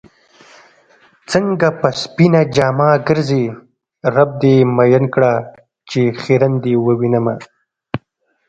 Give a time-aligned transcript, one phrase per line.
[1.31, 3.43] څنګه په سپينه جامه ګرځې
[4.15, 5.33] رب دې مئين کړه
[5.89, 7.35] چې خيرن دې ووينمه